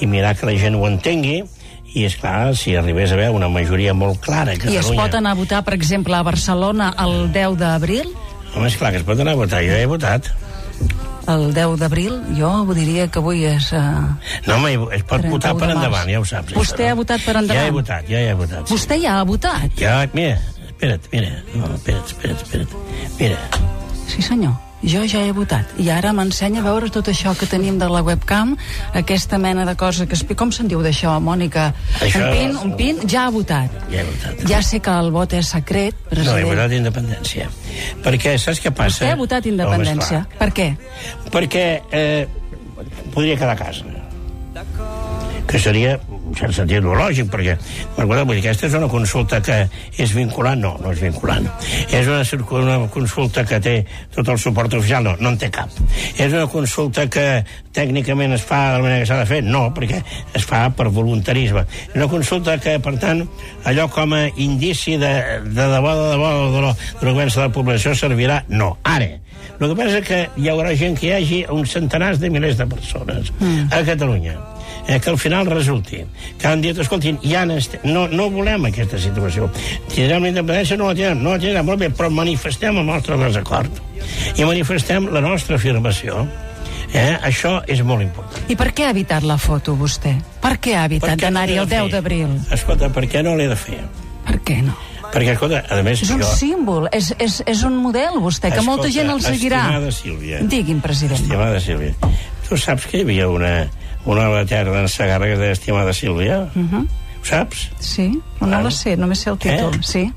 i 0.00 0.08
mirar 0.10 0.34
que 0.38 0.46
la 0.50 0.56
gent 0.58 0.78
ho 0.78 0.86
entengui 0.88 1.40
i, 1.42 2.04
és 2.06 2.16
clar 2.20 2.52
si 2.58 2.76
arribés 2.78 3.12
a 3.12 3.18
haver 3.18 3.30
una 3.34 3.50
majoria 3.52 3.94
molt 3.94 4.22
clara 4.24 4.54
a 4.54 4.70
I 4.70 4.78
es 4.80 4.90
pot 4.96 5.14
anar 5.18 5.34
a 5.34 5.38
votar, 5.38 5.62
per 5.66 5.74
exemple, 5.76 6.16
a 6.16 6.22
Barcelona 6.26 6.92
el 7.04 7.32
10 7.34 7.58
d'abril? 7.60 8.14
Home, 8.52 8.68
és 8.68 8.78
clar 8.78 8.92
que 8.92 9.02
es 9.02 9.08
pot 9.08 9.20
anar 9.20 9.36
a 9.36 9.42
votar, 9.42 9.62
jo 9.66 9.76
he 9.76 9.88
votat. 9.90 10.30
El 11.30 11.52
10 11.54 11.76
d'abril, 11.78 12.16
jo 12.34 12.50
diria 12.74 13.06
que 13.06 13.20
avui 13.22 13.44
és... 13.46 13.68
Uh... 13.72 14.08
No, 14.48 14.56
home, 14.56 14.72
es 14.96 15.04
pot 15.06 15.22
31 15.22 15.30
votar 15.36 15.52
per 15.60 15.68
endavant, 15.70 16.10
ja 16.10 16.18
ho 16.18 16.26
saps. 16.26 16.56
Vostè 16.56 16.88
ha 16.90 16.96
votat 16.98 17.22
per 17.22 17.36
endavant? 17.38 17.60
Ja 17.60 17.68
he 17.68 17.76
votat, 17.76 18.10
ja 18.10 18.24
he 18.26 18.34
votat. 18.34 18.66
sí. 18.66 18.74
Vostè 18.74 18.98
ja 18.98 19.20
ha 19.20 19.28
votat? 19.28 19.78
Ja, 19.78 20.00
mira, 20.16 20.40
espera't, 20.66 21.06
mira, 21.14 21.30
no, 21.54 21.70
espera't, 21.76 22.10
espera't, 22.10 22.42
espera't. 22.42 22.74
Mira, 23.20 23.38
Sí, 24.12 24.20
senyor. 24.20 24.52
Jo 24.82 25.04
ja 25.06 25.20
he 25.22 25.30
votat. 25.32 25.68
I 25.78 25.88
ara 25.94 26.10
m'ensenya 26.12 26.58
a 26.60 26.64
veure 26.64 26.88
tot 26.90 27.06
això 27.08 27.36
que 27.38 27.46
tenim 27.46 27.76
de 27.78 27.86
la 27.88 28.00
webcam, 28.02 28.56
aquesta 28.98 29.38
mena 29.38 29.64
de 29.64 29.76
cosa 29.78 30.06
que... 30.10 30.16
Com 30.34 30.50
se'n 30.50 30.66
diu 30.68 30.82
d'això, 30.82 31.12
Mònica? 31.22 31.68
Això- 32.00 32.24
Un 32.26 32.32
pin, 32.34 32.56
un 32.64 32.72
pin, 32.76 32.98
ja 33.08 33.26
ha 33.28 33.30
votat. 33.30 33.70
ja 33.92 34.00
he 34.00 34.04
votat. 34.04 34.42
Ja 34.50 34.62
sé 34.62 34.80
que 34.80 34.90
el 34.90 35.10
vot 35.14 35.32
és 35.38 35.46
secret, 35.54 35.94
No, 35.94 36.08
he 36.10 36.14
president. 36.16 36.48
votat 36.48 36.72
independència. 36.72 37.48
Perquè, 38.02 38.36
saps 38.38 38.58
què 38.60 38.72
passa? 38.74 39.04
Vostè 39.04 39.12
ha 39.12 39.16
votat 39.16 39.46
independència. 39.46 40.24
Home, 40.26 40.38
per 40.38 40.50
què? 40.52 40.68
Perquè 41.30 41.64
eh, 41.92 42.26
podria 43.14 43.36
quedar 43.38 43.54
a 43.54 43.56
casa. 43.56 43.84
Que 45.46 45.58
seria 45.58 45.98
un 46.32 46.38
cert 46.38 46.56
sentit 46.56 46.84
lògic, 46.84 47.28
perquè, 47.32 47.56
m'acorda, 47.96 48.24
vull 48.24 48.38
dir, 48.38 48.42
aquesta 48.46 48.68
és 48.70 48.76
una 48.78 48.88
consulta 48.90 49.40
que 49.44 49.58
és 50.00 50.14
vinculant? 50.16 50.62
No, 50.62 50.72
no 50.80 50.92
és 50.94 51.02
vinculant. 51.04 51.48
És 51.92 52.08
una, 52.08 52.22
una 52.58 52.78
consulta 52.92 53.44
que 53.48 53.60
té 53.62 53.74
tot 54.14 54.30
el 54.32 54.40
suport 54.40 54.72
oficial? 54.78 55.04
No, 55.04 55.14
no 55.20 55.34
en 55.34 55.40
té 55.40 55.50
cap. 55.52 55.72
És 56.16 56.32
una 56.32 56.46
consulta 56.50 57.06
que 57.12 57.26
tècnicament 57.76 58.36
es 58.36 58.44
fa 58.48 58.62
de 58.70 58.78
la 58.78 58.86
manera 58.86 59.02
que 59.02 59.10
s'ha 59.10 59.20
de 59.20 59.28
fer? 59.28 59.42
No, 59.44 59.66
perquè 59.76 60.00
es 60.38 60.46
fa 60.48 60.64
per 60.76 60.88
voluntarisme. 60.92 61.66
És 61.90 61.98
una 61.98 62.08
consulta 62.12 62.56
que, 62.62 62.78
per 62.82 62.96
tant, 63.02 63.24
allò 63.68 63.88
com 63.92 64.16
a 64.16 64.24
indici 64.40 64.96
de, 65.00 65.12
de 65.44 65.68
debò, 65.76 65.96
de 65.98 66.08
debò, 66.14 66.32
de 66.56 66.64
lo, 66.64 66.72
de 66.72 67.06
lo 67.06 67.12
que 67.12 67.18
pensa 67.20 67.44
la 67.44 67.52
població 67.52 67.96
servirà? 67.98 68.42
No. 68.48 68.76
Ara, 68.88 69.10
el 69.62 69.72
que 69.72 69.80
passa 69.82 70.00
és 70.00 70.08
que 70.08 70.22
hi 70.36 70.48
haurà 70.52 70.74
gent 70.78 70.98
que 70.98 71.10
hi 71.10 71.14
hagi 71.18 71.42
uns 71.52 71.76
centenars 71.76 72.20
de 72.22 72.30
milers 72.32 72.58
de 72.60 72.66
persones 72.66 73.32
mm. 73.38 73.68
a 73.72 73.82
Catalunya 73.86 74.38
eh, 74.86 75.00
que 75.00 75.10
al 75.10 75.18
final 75.18 75.46
resulti 75.46 76.04
que 76.38 76.46
han 76.48 76.60
dit, 76.60 76.78
escoltin, 76.78 77.18
ja 77.22 77.44
no, 77.46 78.06
no 78.08 78.28
volem 78.30 78.66
aquesta 78.68 78.98
situació. 78.98 79.48
Tindrem 79.92 80.26
la 80.26 80.32
independència, 80.32 80.78
no 80.78 80.90
la 80.90 80.96
tindrem, 80.98 81.22
no 81.22 81.34
la 81.34 81.42
tindrem, 81.42 81.66
molt 81.66 81.82
bé, 81.82 81.90
però 81.94 82.10
manifestem 82.10 82.78
el 82.78 82.88
nostre 82.88 83.18
desacord 83.20 83.82
i 84.36 84.44
manifestem 84.44 85.10
la 85.12 85.22
nostra 85.24 85.58
afirmació. 85.60 86.26
Eh? 86.92 87.16
Això 87.24 87.62
és 87.72 87.80
molt 87.86 88.04
important. 88.04 88.44
I 88.52 88.56
per 88.58 88.68
què 88.76 88.84
ha 88.84 88.92
evitat 88.92 89.24
la 89.24 89.38
foto, 89.40 89.72
vostè? 89.78 90.12
Per 90.42 90.56
què 90.60 90.76
ha 90.76 90.84
evitat 90.90 91.16
no 91.16 91.22
d'anar-hi 91.24 91.56
el 91.62 91.68
de 91.68 91.76
10 91.78 91.84
fer? 91.86 91.92
d'abril? 91.94 92.34
Escolta, 92.52 92.90
per 92.92 93.06
què 93.08 93.22
no 93.24 93.36
l'he 93.38 93.48
de 93.48 93.56
fer? 93.56 93.80
Per 94.26 94.36
què 94.44 94.60
no? 94.66 94.76
Perquè, 95.12 95.34
escolta, 95.34 95.62
a 95.68 95.82
més, 95.84 96.00
És 96.02 96.10
un 96.10 96.22
jo... 96.22 96.28
símbol, 96.38 96.88
és, 96.92 97.10
és, 97.20 97.42
és 97.46 97.62
un 97.68 97.76
model, 97.76 98.16
vostè, 98.24 98.50
que 98.54 98.62
molta 98.64 98.88
gent 98.90 99.10
el 99.12 99.20
seguirà. 99.20 99.60
Estimada 99.66 99.92
Sílvia. 99.92 100.40
Digui'm, 100.48 100.80
president. 100.80 101.20
Estimada 101.20 101.60
Sílvia. 101.60 101.92
Tu 102.48 102.56
saps 102.56 102.86
que 102.88 102.98
hi 102.98 103.04
havia 103.06 103.28
una, 103.28 103.52
una 104.08 104.28
de 104.38 104.46
teatre 104.48 104.72
d'en 104.72 104.88
Sagarra 104.88 105.26
que 105.28 105.36
es 105.36 105.38
deia 105.38 105.52
Estimada 105.52 105.92
Sílvia? 105.92 106.40
Uh 106.54 106.64
-huh. 106.64 106.82
Ho 107.22 107.24
saps? 107.24 107.68
Sí, 107.78 108.08
no, 108.40 108.46
no 108.48 108.62
la 108.62 108.70
sé, 108.70 108.96
només 108.96 109.18
sé 109.20 109.30
el 109.30 109.38
títol. 109.38 109.74
Eh? 109.74 109.78
Sí, 109.82 110.12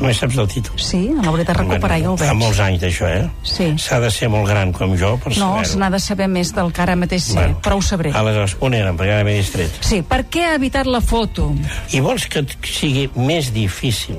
Només 0.00 0.16
saps 0.18 0.36
el 0.36 0.48
títol. 0.48 0.72
sí, 0.76 1.08
l'hauré 1.22 1.44
de 1.44 1.52
recuperar, 1.54 2.00
ja 2.02 2.10
ho 2.10 2.16
Fa 2.16 2.24
veig. 2.24 2.34
molts 2.36 2.58
anys 2.58 2.80
d'això, 2.82 3.06
eh? 3.06 3.30
Sí. 3.44 3.74
S'ha 3.78 4.00
de 4.00 4.10
ser 4.10 4.28
molt 4.28 4.48
gran 4.48 4.72
com 4.72 4.96
jo 4.98 5.16
per 5.22 5.30
No, 5.38 5.52
saber-ho. 5.54 5.64
se 5.64 5.78
n'ha 5.78 5.90
de 5.90 6.00
saber 6.00 6.26
més 6.28 6.52
del 6.52 6.72
que 6.72 6.82
ara 6.82 6.96
mateix 6.96 7.22
sé, 7.22 7.34
Bueno. 7.34 7.60
però 7.62 7.76
ho 7.76 7.82
sabré. 7.82 8.10
Aleshores, 8.12 8.56
on 8.60 8.74
érem? 8.74 8.96
Perquè 8.96 9.12
ara 9.14 9.24
m'he 9.24 9.36
distret. 9.36 9.70
Sí, 9.80 10.02
per 10.02 10.26
què 10.28 10.44
ha 10.46 10.54
evitat 10.56 10.86
la 10.86 11.00
foto? 11.00 11.54
I 11.92 12.00
vols 12.00 12.26
que 12.26 12.44
sigui 12.62 13.08
més 13.14 13.52
difícil 13.52 14.18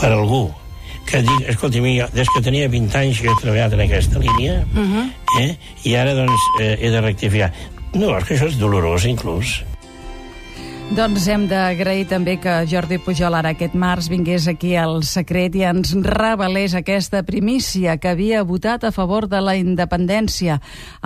per 0.00 0.12
algú 0.12 0.48
que 1.10 1.22
digui, 1.26 1.44
escolta, 1.50 1.80
jo, 1.80 2.06
des 2.14 2.28
que 2.30 2.42
tenia 2.44 2.68
20 2.70 2.98
anys 3.00 3.20
que 3.20 3.30
he 3.32 3.38
treballat 3.40 3.72
en 3.74 3.80
aquesta 3.86 4.20
línia, 4.22 4.64
Uh 4.74 4.80
-huh. 4.80 5.06
eh? 5.40 5.56
i 5.84 5.94
ara, 5.96 6.14
doncs, 6.14 6.40
eh, 6.60 6.78
he 6.80 6.90
de 6.90 7.00
rectificar. 7.00 7.52
No, 7.94 8.16
és 8.16 8.24
que 8.24 8.34
això 8.36 8.46
és 8.46 8.58
dolorós, 8.58 9.04
inclús. 9.04 9.64
Doncs 10.90 11.28
hem 11.30 11.44
d'agrair 11.46 12.08
també 12.10 12.32
que 12.42 12.50
Jordi 12.66 12.96
Pujol 12.98 13.36
ara 13.38 13.52
aquest 13.54 13.76
març 13.78 14.08
vingués 14.10 14.48
aquí 14.50 14.72
al 14.74 15.04
Secret 15.06 15.54
i 15.54 15.60
ens 15.62 15.92
revelés 16.02 16.72
aquesta 16.74 17.20
primícia 17.22 17.94
que 18.02 18.10
havia 18.10 18.40
votat 18.42 18.82
a 18.82 18.90
favor 18.90 19.28
de 19.30 19.38
la 19.38 19.54
independència 19.54 20.56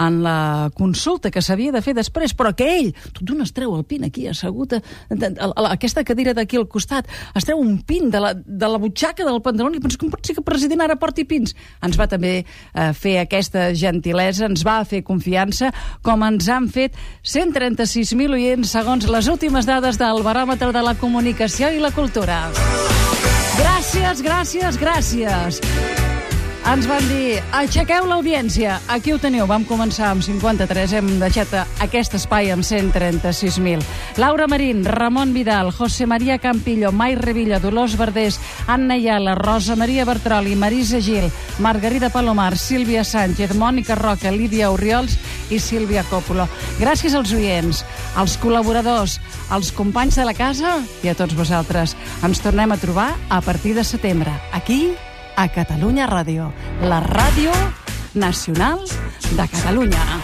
en 0.00 0.22
la 0.24 0.70
consulta 0.72 1.28
que 1.30 1.42
s'havia 1.44 1.74
de 1.74 1.82
fer 1.84 1.92
després, 1.98 2.32
però 2.32 2.54
que 2.56 2.68
ell, 2.78 2.88
tot 3.12 3.20
d'un 3.28 3.42
es 3.44 3.52
treu 3.52 3.74
el 3.76 3.84
pin 3.84 4.06
aquí 4.08 4.24
assegut 4.30 4.72
a, 4.72 4.80
a, 4.80 5.18
a, 5.20 5.50
a 5.52 5.66
aquesta 5.74 6.00
cadira 6.08 6.32
d'aquí 6.32 6.56
al 6.56 6.64
costat, 6.64 7.12
es 7.36 7.44
treu 7.44 7.60
un 7.60 7.76
pin 7.84 8.08
de 8.08 8.24
la, 8.24 8.32
de 8.32 8.72
la 8.72 8.80
butxaca 8.80 9.28
del 9.28 9.42
pantaló 9.44 9.68
i 9.76 9.84
pensa, 9.84 10.00
com 10.00 10.08
pot 10.16 10.24
ser 10.24 10.38
que 10.38 10.40
el 10.40 10.48
president 10.48 10.86
ara 10.86 10.96
porti 10.96 11.26
pins? 11.28 11.52
Ens 11.84 12.00
va 12.00 12.08
també 12.08 12.32
eh, 12.40 12.88
fer 12.96 13.18
aquesta 13.20 13.68
gentilesa, 13.76 14.48
ens 14.48 14.64
va 14.64 14.80
fer 14.88 15.04
confiança, 15.04 15.74
com 16.00 16.24
ens 16.24 16.48
han 16.48 16.72
fet 16.72 16.96
136.000 17.20 18.40
oients 18.40 18.76
segons 18.80 19.12
les 19.12 19.28
últimes 19.28 19.68
dades 19.74 19.98
del 19.98 20.22
baròmetre 20.22 20.70
de 20.70 20.82
la 20.86 20.94
comunicació 20.94 21.72
i 21.74 21.80
la 21.82 21.90
cultura. 21.90 22.44
Gràcies, 23.58 24.22
gràcies, 24.22 24.78
gràcies. 24.78 25.58
Ens 26.64 26.86
van 26.88 27.02
dir, 27.10 27.42
aixequeu 27.52 28.06
l'audiència. 28.08 28.78
Aquí 28.88 29.12
ho 29.12 29.18
teniu, 29.20 29.44
vam 29.50 29.66
començar 29.68 30.06
amb 30.08 30.24
53, 30.24 30.94
hem 30.96 31.10
deixat 31.20 31.52
aquest 31.84 32.14
espai 32.16 32.48
amb 32.54 32.64
136.000. 32.64 33.84
Laura 34.22 34.46
Marín, 34.48 34.80
Ramon 34.86 35.34
Vidal, 35.36 35.72
José 35.76 36.06
María 36.06 36.38
Campillo, 36.38 36.92
Mai 36.92 37.18
Revilla, 37.20 37.58
Dolors 37.60 37.98
Verdés, 38.00 38.40
Anna 38.66 38.96
Iala, 38.96 39.34
Rosa 39.34 39.76
Maria 39.76 40.06
Bertroli, 40.08 40.56
Marisa 40.56 41.02
Gil, 41.04 41.28
Margarida 41.58 42.08
Palomar, 42.08 42.56
Sílvia 42.56 43.04
Sánchez, 43.04 43.52
Mònica 43.58 43.98
Roca, 43.98 44.32
Lídia 44.32 44.70
Oriols 44.70 45.18
i 45.50 45.60
Sílvia 45.60 46.04
Coppola. 46.10 46.48
Gràcies 46.80 47.14
als 47.14 47.32
oients, 47.36 47.84
als 48.16 48.36
col·laboradors, 48.42 49.18
als 49.50 49.72
companys 49.72 50.20
de 50.20 50.28
la 50.28 50.36
casa 50.36 50.78
i 51.02 51.10
a 51.12 51.16
tots 51.18 51.36
vosaltres. 51.36 51.96
Ens 52.24 52.42
tornem 52.44 52.72
a 52.72 52.80
trobar 52.80 53.12
a 53.28 53.40
partir 53.44 53.74
de 53.74 53.84
setembre, 53.84 54.32
aquí, 54.52 54.94
a 55.36 55.48
Catalunya 55.48 56.06
Ràdio, 56.10 56.52
la 56.82 57.02
ràdio 57.04 57.52
nacional 58.14 58.80
de 59.34 59.48
Catalunya. 59.48 60.23